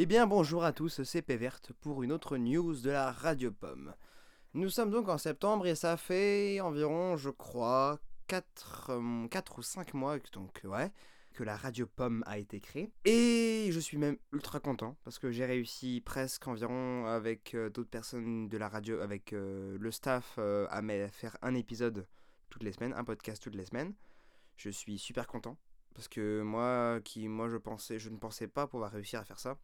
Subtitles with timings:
[0.00, 3.96] Eh bien bonjour à tous, c'est Péverte pour une autre news de la Radio Pomme.
[4.54, 8.92] Nous sommes donc en septembre et ça fait environ, je crois, 4,
[9.58, 10.92] ou 5 mois, donc ouais,
[11.34, 12.92] que la Radio Pomme a été créée.
[13.06, 17.90] Et je suis même ultra content parce que j'ai réussi presque environ avec euh, d'autres
[17.90, 22.06] personnes de la radio, avec euh, le staff, euh, à faire un épisode
[22.50, 23.94] toutes les semaines, un podcast toutes les semaines.
[24.58, 25.58] Je suis super content
[25.92, 29.40] parce que moi, qui, moi je pensais, je ne pensais pas pouvoir réussir à faire
[29.40, 29.58] ça.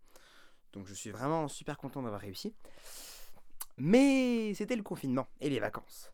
[0.74, 2.54] Donc je suis vraiment super content d'avoir réussi.
[3.78, 6.12] Mais c'était le confinement et les vacances.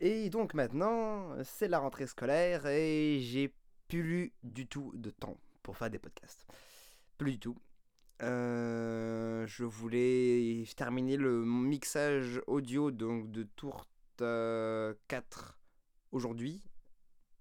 [0.00, 3.52] Et donc maintenant, c'est la rentrée scolaire et j'ai
[3.88, 6.46] plus du tout de temps pour faire des podcasts.
[7.18, 7.56] Plus du tout.
[8.22, 15.58] Euh, je voulais terminer le mixage audio donc de Tourte 4
[16.12, 16.62] aujourd'hui.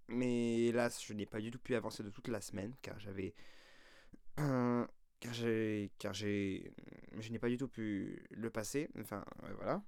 [0.07, 3.33] Mais hélas, je n'ai pas du tout pu avancer de toute la semaine car j'avais.
[5.19, 5.91] Car j'ai.
[5.99, 6.71] Car j'ai.
[7.19, 8.89] Je n'ai pas du tout pu le passer.
[8.99, 9.23] Enfin,
[9.57, 9.81] voilà.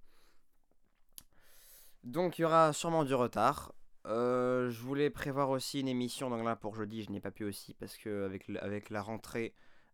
[2.04, 3.74] Donc il y aura sûrement du retard.
[4.06, 7.44] Euh, je voulais prévoir aussi une émission, donc là pour jeudi je n'ai pas pu
[7.44, 9.54] aussi parce que avec, avec la rentrée,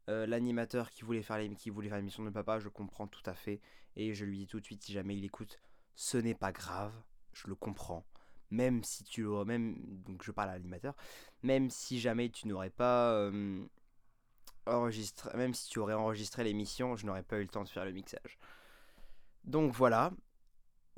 [0.09, 3.59] euh, l'animateur qui voulait faire l'émission de papa, je comprends tout à fait
[3.95, 5.59] et je lui dis tout de suite si jamais il écoute,
[5.95, 6.93] ce n'est pas grave,
[7.31, 8.05] je le comprends.
[8.51, 10.95] Même si tu même donc je parle à l'animateur,
[11.41, 13.65] même si jamais tu n'aurais pas euh,
[14.65, 17.85] enregistré, même si tu aurais enregistré l'émission, je n'aurais pas eu le temps de faire
[17.85, 18.37] le mixage.
[19.43, 20.11] Donc voilà,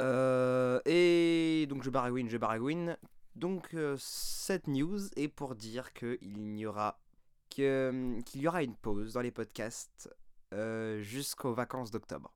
[0.01, 2.97] euh, et donc je baragouine, je baragouine.
[3.35, 6.99] Donc euh, cette news est pour dire qu'il y aura
[7.49, 10.13] qu'il y aura une pause dans les podcasts
[10.53, 12.33] euh, jusqu'aux vacances d'octobre.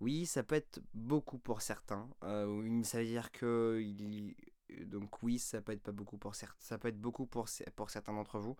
[0.00, 2.08] Oui, ça peut être beaucoup pour certains.
[2.22, 3.82] ça veut dire que
[4.84, 6.56] donc oui, ça peut être pas beaucoup pour certains.
[6.58, 8.56] Ça peut être beaucoup pour, pour certains d'entre vous.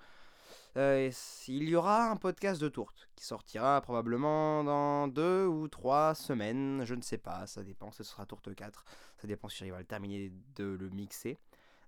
[0.76, 1.08] Euh,
[1.46, 6.84] il y aura un podcast de Tourte qui sortira probablement dans deux ou trois semaines,
[6.84, 8.84] je ne sais pas, ça dépend, ce sera Tourte 4,
[9.18, 11.38] ça dépend si j'arrive à le terminer de le mixer.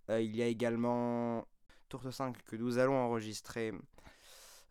[0.08, 1.48] Euh, il y a également
[1.88, 3.72] Tourte 5 que nous allons enregistrer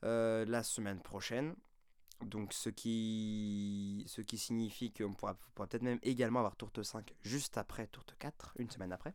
[0.05, 1.53] euh, la semaine prochaine.
[2.21, 7.13] Donc ce qui, ce qui signifie qu'on pourra, pourra peut-être même également avoir Tourte 5
[7.21, 9.13] juste après Tourte 4, une semaine après.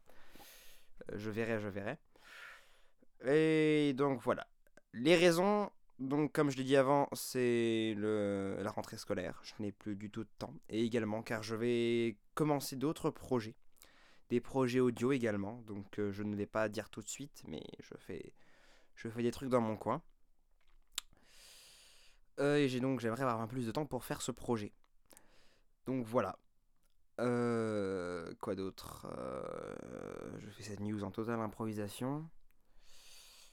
[1.14, 1.98] je verrai, je verrai.
[3.24, 4.46] Et donc voilà.
[4.92, 5.70] Les raisons,
[6.00, 9.40] donc comme je l'ai dit avant, c'est la rentrée scolaire.
[9.44, 10.54] Je n'ai plus du tout de temps.
[10.68, 13.54] Et également car je vais commencer d'autres projets.
[14.30, 15.62] Des projets audio également.
[15.66, 18.32] Donc euh, je ne vais pas dire tout de suite, mais je fais,
[19.22, 20.02] des trucs dans mon coin.
[22.38, 24.72] Euh, et donc j'aimerais avoir un plus de temps pour faire ce projet.
[25.86, 26.38] Donc voilà.
[27.20, 29.06] Euh, quoi d'autre?
[30.38, 32.28] Je fais cette news en totale improvisation.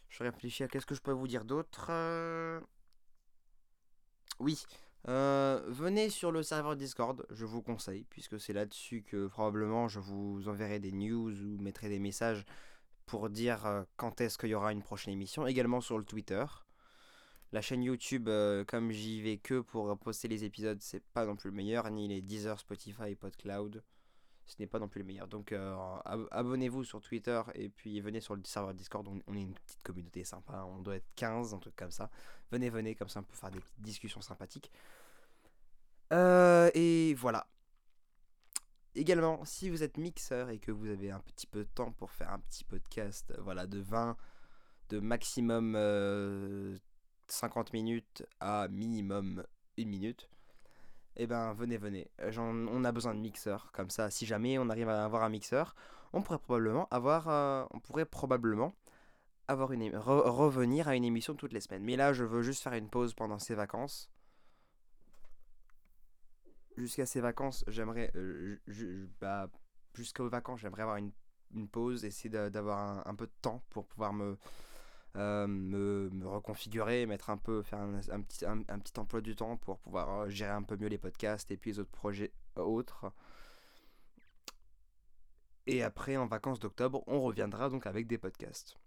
[0.10, 1.88] Je réfléchis à qu'est-ce que je peux vous dire d'autre.
[1.90, 2.60] Euh.
[4.40, 4.64] Oui,
[5.08, 10.00] euh, venez sur le serveur Discord, je vous conseille, puisque c'est là-dessus que probablement je
[10.00, 12.46] vous enverrai des news ou mettrai des messages
[13.06, 15.48] pour dire euh, quand est-ce qu'il y aura une prochaine émission.
[15.48, 16.46] Également sur le Twitter.
[17.54, 18.30] La chaîne YouTube,
[18.68, 22.10] comme j'y vais que pour poster les épisodes, c'est pas non plus le meilleur, ni
[22.10, 23.82] les Deezer, Spotify, PodCloud
[24.48, 25.28] ce n'est pas non plus le meilleur.
[25.28, 25.76] Donc euh,
[26.32, 29.08] abonnez-vous sur Twitter et puis venez sur le serveur Discord.
[29.08, 30.64] On, est une petite communauté sympa.
[30.64, 32.10] On doit être 15, un truc comme ça.
[32.52, 34.72] Venez, venez, comme ça on peut faire des discussions sympathiques.
[36.14, 37.48] Euh, et voilà.
[38.96, 42.10] Également, si vous êtes mixeur et que vous avez un petit peu de temps pour
[42.12, 44.18] faire un petit podcast, voilà, de 20,
[44.90, 45.74] de maximum
[47.28, 49.46] 50 euh, minutes à minimum
[49.78, 50.30] 1 minute,
[51.20, 52.08] eh ben venez, venez.
[52.22, 53.72] Euh, on a besoin de mixeurs.
[53.72, 55.76] Comme ça, si jamais on arrive à avoir un mixeur,
[56.14, 58.76] on pourrait probablement avoir, euh, on pourrait probablement
[59.48, 61.84] avoir une revenir à une émission toutes les semaines.
[61.84, 64.12] Mais là, je veux juste faire une pause pendant ces vacances.
[66.78, 68.60] Jusqu'à ces vacances, j'aimerais, euh,
[69.20, 69.50] bah,
[69.96, 71.12] jusqu'aux vacances, j'aimerais avoir une,
[71.72, 74.38] pause, essayer d'avoir un, peu de temps pour pouvoir me
[75.16, 79.80] euh, me, reconfigurer, mettre un peu, faire un, petit, un, petit emploi du temps pour
[79.80, 83.12] pouvoir euh, gérer un peu mieux les podcasts et puis les autres projets autres.
[85.66, 88.78] Et après, en vacances d'octobre, on reviendra donc avec des podcasts.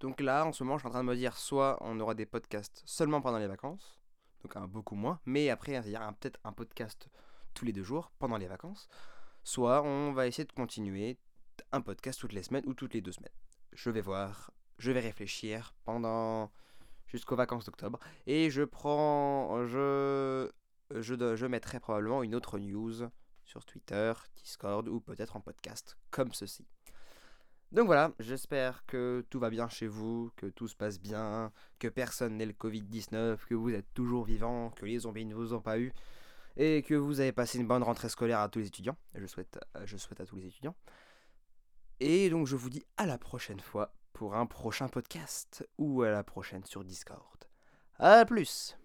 [0.00, 2.14] Donc là, en ce moment, je suis en train de me dire, soit on aura
[2.14, 3.98] des podcasts seulement pendant les vacances,
[4.42, 7.08] donc beaucoup moins, mais après, il y aura peut-être un podcast
[7.54, 8.88] tous les deux jours pendant les vacances,
[9.42, 11.18] soit on va essayer de continuer
[11.72, 13.32] un podcast toutes les semaines ou toutes les deux semaines.
[13.72, 16.50] Je vais voir je vais réfléchir pendant
[17.06, 20.50] jusqu'aux vacances d'octobre et je prends je
[20.94, 23.08] je, je mettrai probablement une autre news
[23.44, 26.66] sur Twitter, Discord ou peut-être en podcast comme ceci.
[27.72, 31.88] Donc voilà, j'espère que tout va bien chez vous, que tout se passe bien, que
[31.88, 35.60] personne n'ait le Covid-19, que vous êtes toujours vivant, que les zombies ne vous ont
[35.60, 35.92] pas eu,
[36.56, 38.96] et que vous avez passé une bonne rentrée scolaire à tous les étudiants.
[39.14, 40.74] Je souhaite, je souhaite à tous les étudiants.
[42.00, 46.10] Et donc je vous dis à la prochaine fois pour un prochain podcast ou à
[46.10, 47.44] la prochaine sur Discord.
[48.00, 48.76] A plus